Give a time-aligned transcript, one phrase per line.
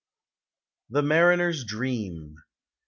[0.89, 2.37] THE MARINER'S DREAM.